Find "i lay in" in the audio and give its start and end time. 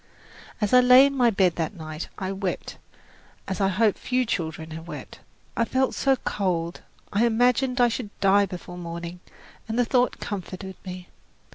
0.73-1.15